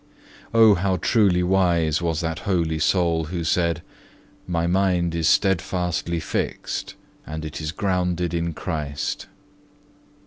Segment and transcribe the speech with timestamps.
[0.49, 0.59] 3.
[0.59, 3.83] Oh, how truly wise was that holy soul which said,
[4.47, 9.27] "My mind is steadfastly fixed, and it is grounded in Christ."